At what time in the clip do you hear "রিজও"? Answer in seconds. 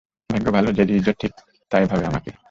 0.83-1.13